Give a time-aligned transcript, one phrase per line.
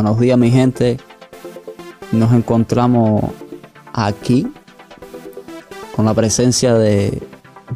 [0.00, 0.96] Buenos días mi gente.
[2.12, 3.20] Nos encontramos
[3.92, 4.46] aquí
[5.96, 7.20] con la presencia de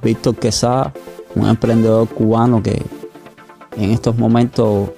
[0.00, 0.92] Víctor Quesada,
[1.34, 2.80] un emprendedor cubano que
[3.76, 4.90] en estos momentos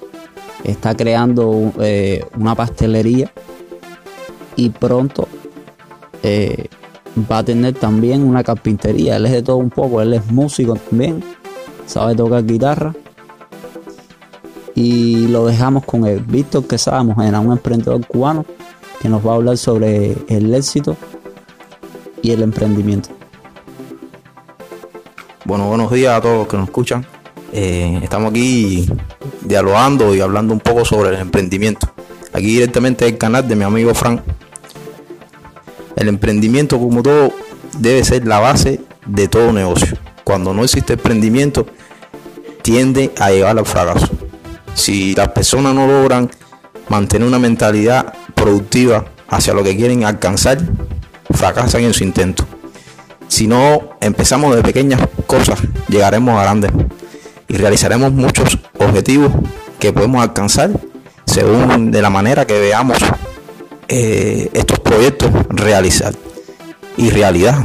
[0.63, 3.31] está creando eh, una pastelería
[4.55, 5.27] y pronto
[6.21, 6.67] eh,
[7.31, 9.15] va a tener también una carpintería.
[9.15, 11.23] Él es de todo un poco, él es músico también,
[11.87, 12.93] sabe tocar guitarra.
[14.75, 18.45] Y lo dejamos con el Víctor Quesada, era un emprendedor cubano
[19.01, 20.97] que nos va a hablar sobre el éxito
[22.21, 23.09] y el emprendimiento.
[25.45, 27.05] Bueno, buenos días a todos los que nos escuchan.
[27.53, 28.89] Eh, estamos aquí
[29.41, 31.87] dialogando y hablando un poco sobre el emprendimiento.
[32.33, 34.21] Aquí directamente el canal de mi amigo Frank.
[35.95, 37.31] El emprendimiento, como todo,
[37.79, 39.97] debe ser la base de todo negocio.
[40.25, 41.65] Cuando no existe emprendimiento,
[42.61, 44.09] tiende a llevar al fracaso.
[44.75, 46.29] Si las personas no logran
[46.89, 50.59] mantener una mentalidad productiva hacia lo que quieren alcanzar,
[51.31, 52.45] fracasan en su intento.
[53.27, 56.71] Si no empezamos de pequeñas cosas, llegaremos a grandes
[57.47, 59.31] y realizaremos muchos objetivos
[59.79, 60.69] que podemos alcanzar
[61.25, 62.97] según de la manera que veamos
[63.87, 66.13] eh, estos proyectos realizar
[66.97, 67.57] y realidad.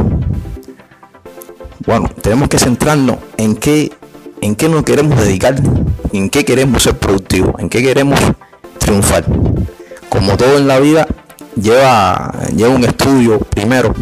[1.87, 3.93] Bueno, tenemos que centrarnos en qué,
[4.41, 5.57] en qué nos queremos dedicar,
[6.13, 8.19] en qué queremos ser productivos, en qué queremos
[8.79, 9.25] triunfar.
[10.09, 11.07] Como todo en la vida,
[11.61, 13.95] lleva, lleva un estudio primero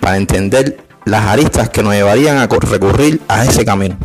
[0.00, 3.96] para entender las aristas que nos llevarían a recurrir a ese camino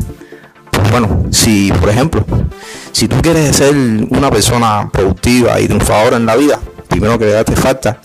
[0.90, 2.24] bueno, si por ejemplo,
[2.92, 6.58] si tú quieres ser una persona productiva y triunfadora en la vida,
[6.88, 8.00] primero que te falta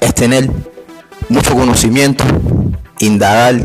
[0.00, 0.50] es tener
[1.28, 2.24] mucho conocimiento,
[2.98, 3.56] indagar,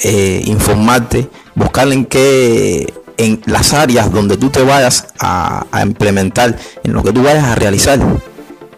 [0.00, 6.92] eh, informarte, buscar en qué en las áreas donde tú te vayas a, implementar, en
[6.92, 7.98] lo que tú vayas a realizar,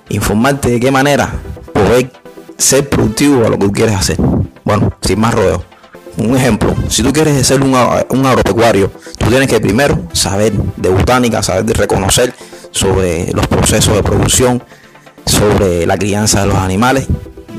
[0.08, 1.32] informarte de qué manera
[1.72, 2.12] poder
[2.58, 4.16] ser productivo a lo que tú quieres hacer.
[4.64, 5.64] Bueno, sin más rodeo
[6.16, 11.42] un ejemplo, si tú quieres ser un, agropecuario, tú tienes que primero saber de botánica,
[11.42, 12.34] saber de reconocer
[12.70, 14.62] sobre los procesos de producción,
[15.26, 17.06] sobre la crianza de los animales.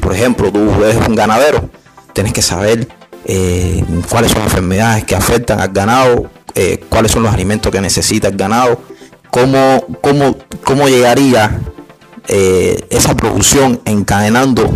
[0.02, 1.70] Por ejemplo, tú eres un ganadero,
[2.14, 2.88] tienes que saber
[3.26, 7.82] eh, cuáles son las enfermedades que afectan al ganado, eh, cuáles son los alimentos que
[7.82, 8.82] necesita el ganado,
[9.30, 11.60] cómo, cómo, cómo llegaría
[12.28, 14.70] eh, esa producción encadenando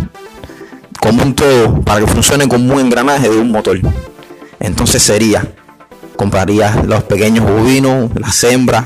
[1.00, 3.80] como un todo para que funcione como un engranaje de un motor.
[4.60, 5.52] Entonces sería,
[6.16, 8.84] comprarías los pequeños bovinos, las hembras,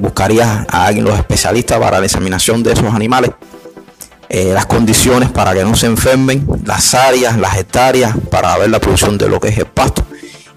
[0.00, 3.30] buscarías a alguien, los especialistas para la examinación de esos animales,
[4.28, 8.80] eh, las condiciones para que no se enfermen, las áreas, las hectáreas, para ver la
[8.80, 10.04] producción de lo que es el pasto.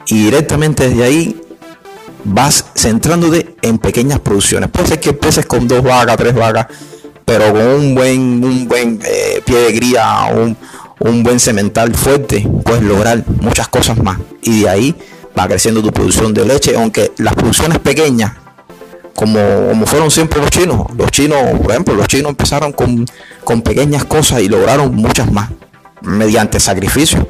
[0.08, 1.42] Y directamente desde ahí
[2.24, 4.70] vas centrándote en pequeñas producciones.
[4.70, 6.68] Puede ser que empieces con dos vacas, tres vacas,
[7.26, 10.56] pero con un buen, un buen eh, pie de cría, un,
[11.00, 14.18] un buen cemental fuerte, puedes lograr muchas cosas más.
[14.42, 14.96] Y de ahí
[15.38, 18.34] va creciendo tu producción de leche, aunque las producciones pequeñas,
[19.16, 23.06] como, como fueron siempre los chinos, los chinos, por ejemplo, los chinos empezaron con,
[23.44, 25.50] con pequeñas cosas y lograron muchas más,
[26.02, 27.28] mediante sacrificio.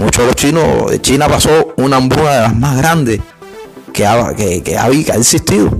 [0.00, 3.20] Muchos de los chinos, China pasó una hambruna de las más grandes
[3.92, 4.06] que
[4.36, 5.70] que, que ha existido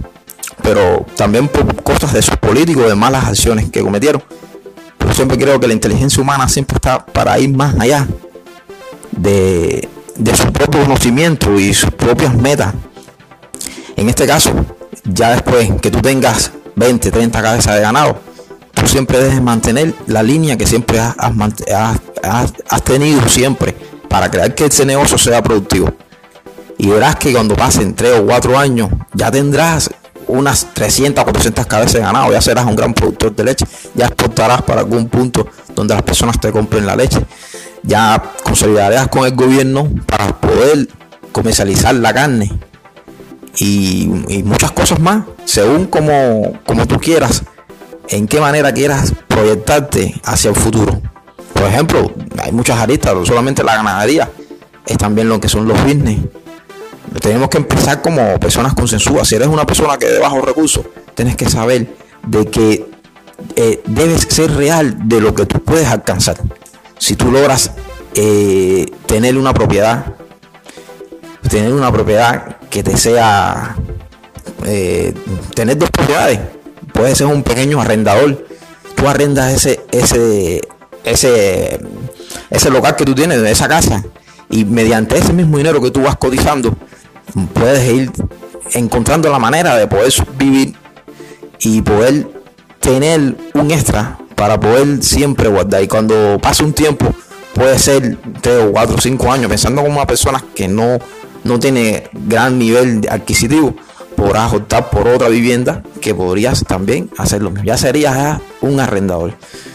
[0.63, 4.23] pero también por cosas de sus políticos, de malas acciones que cometieron.
[4.99, 8.07] Pero siempre creo que la inteligencia humana siempre está para ir más allá
[9.13, 12.75] de, de su propio conocimiento y sus propias metas.
[13.97, 14.53] En este caso,
[15.05, 18.19] ya después que tú tengas 20, 30 cabezas de ganado,
[18.75, 23.75] tú siempre debes mantener la línea que siempre has tenido siempre
[24.11, 25.95] para crear que ese negocio sea productivo.
[26.77, 29.89] Y verás que cuando pasen 3 o 4 años, ya tendrás
[30.27, 34.63] unas 300, 400 cabezas de ganado, ya serás un gran productor de leche, ya exportarás
[34.63, 35.47] para algún punto
[35.77, 37.21] donde las personas te compren la leche,
[37.85, 40.89] ya consolidarás con el gobierno para poder
[41.31, 42.51] comercializar la carne
[43.59, 44.07] y,
[44.45, 47.45] muchas cosas más, según como, como tú quieras,
[48.09, 51.01] en qué manera quieras proyectarte hacia el futuro.
[51.61, 52.11] Por ejemplo,
[52.43, 54.31] hay muchas aristas, no solamente la ganadería,
[54.87, 56.19] es también lo que son los business
[57.19, 59.29] tenemos que empezar como personas consensuadas.
[59.29, 60.85] Si eres una persona que de bajos recursos,
[61.15, 61.89] tienes que saber
[62.27, 62.87] de que
[63.57, 66.37] eh, debes ser real de lo que tú puedes alcanzar.
[66.99, 67.73] Si tú logras
[68.15, 70.15] eh, tener una propiedad,
[71.49, 73.77] tener una propiedad que te sea,
[74.67, 75.15] eh,
[75.55, 76.41] tener dos propiedades,
[76.93, 78.47] puedes ser un pequeño arrendador.
[78.95, 80.61] Tú arrendas ese, ese,
[81.05, 81.81] ese,
[82.51, 84.05] ese local que tú tienes, de esa casa,
[84.49, 86.77] y mediante ese mismo dinero que tú vas cotizando,
[87.55, 88.11] puedes ir
[88.73, 90.75] encontrando la manera de poder vivir
[91.61, 92.29] y poder
[92.81, 95.83] tener un extra para poder siempre guardar.
[95.83, 97.07] Y cuando pase un tiempo,
[97.55, 100.99] puede ser 3 o 4 o 5 años, pensando como una persona que no,
[101.45, 103.75] no tiene gran nivel adquisitivo,
[104.17, 107.65] podrás optar por otra vivienda que podrías también hacer lo mismo.
[107.65, 109.35] Ya serías un arrendador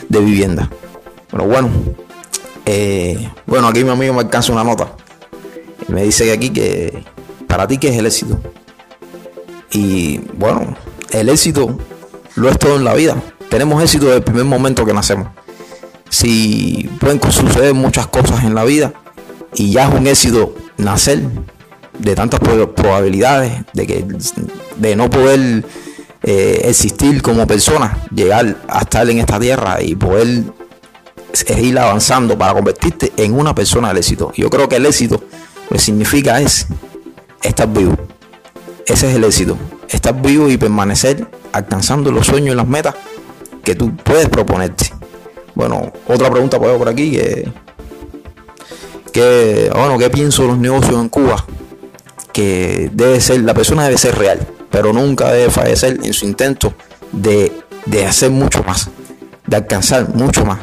[0.09, 0.69] de vivienda.
[1.35, 1.69] Pero bueno,
[2.65, 4.87] eh, bueno, aquí mi amigo me alcanza una nota.
[5.89, 7.03] Me dice aquí que
[7.45, 8.39] para ti qué es el éxito.
[9.69, 10.77] Y bueno,
[11.11, 11.77] el éxito
[12.35, 13.21] lo es todo en la vida.
[13.49, 15.27] Tenemos éxito desde el primer momento que nacemos.
[16.09, 18.93] Si pueden suceder muchas cosas en la vida
[19.55, 21.19] y ya es un éxito nacer
[21.99, 24.05] de tantas probabilidades de que
[24.77, 25.65] de no poder
[26.23, 30.45] eh, existir como persona, llegar a estar en esta tierra y poder
[31.57, 34.31] ir avanzando para convertirte en una persona del éxito.
[34.35, 35.21] Yo creo que el éxito
[35.69, 36.67] lo que significa es
[37.41, 37.95] estar vivo.
[38.85, 39.57] Ese es el éxito.
[39.89, 42.95] Estar vivo y permanecer alcanzando los sueños y las metas
[43.63, 44.91] que tú puedes proponerte.
[45.55, 47.49] Bueno, otra pregunta por aquí que,
[49.11, 51.45] que bueno, ¿qué pienso de los negocios en Cuba?
[52.33, 56.73] Que debe ser, la persona debe ser real, pero nunca debe fallecer en su intento
[57.13, 57.51] de,
[57.85, 58.89] de hacer mucho más,
[59.47, 60.59] de alcanzar mucho más.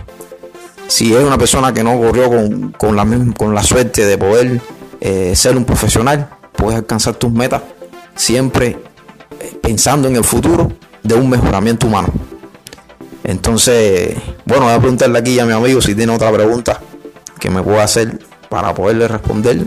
[0.88, 3.06] Si es una persona que no corrió con, con, la,
[3.36, 4.60] con la suerte de poder
[5.00, 7.62] eh, ser un profesional, puedes alcanzar tus metas
[8.14, 8.78] siempre
[9.40, 12.08] eh, pensando en el futuro de un mejoramiento humano.
[13.24, 16.80] Entonces, bueno, voy a preguntarle aquí a mi amigo si tiene otra pregunta
[17.38, 18.18] que me pueda hacer
[18.48, 19.64] para poderle responder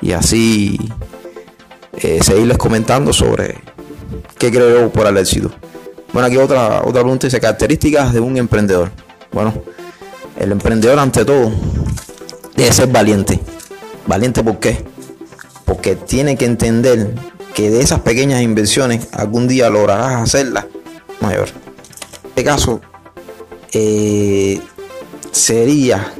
[0.00, 0.78] y así
[1.94, 3.58] eh, seguirles comentando sobre
[4.38, 5.50] qué creo por el éxito.
[6.12, 8.90] Bueno, aquí otra, otra pregunta dice características de un emprendedor.
[9.32, 9.54] Bueno,
[10.42, 11.52] el emprendedor ante todo
[12.56, 13.38] debe ser valiente.
[14.08, 14.84] ¿Valiente por qué?
[15.64, 17.14] Porque tiene que entender
[17.54, 20.66] que de esas pequeñas inversiones algún día lograrás hacerlas
[21.20, 21.48] mayor.
[21.48, 22.80] En este caso,
[23.72, 24.60] eh,
[25.30, 26.12] sería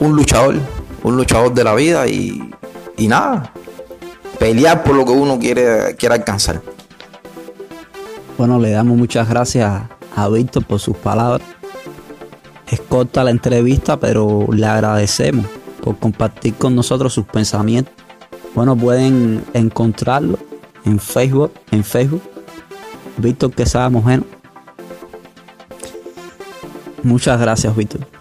[0.00, 0.56] un luchador,
[1.04, 2.50] un luchador de la vida y,
[2.96, 3.52] y nada,
[4.40, 6.60] pelear por lo que uno quiere, quiere alcanzar.
[8.36, 9.82] Bueno, le damos muchas gracias
[10.16, 11.59] a Víctor por sus palabras.
[12.70, 15.46] Es corta la entrevista, pero le agradecemos
[15.82, 17.92] por compartir con nosotros sus pensamientos.
[18.54, 20.38] Bueno, pueden encontrarlo
[20.84, 22.22] en Facebook, en Facebook,
[23.16, 24.22] Víctor Quesada Mujer.
[27.02, 28.19] Muchas gracias, Víctor.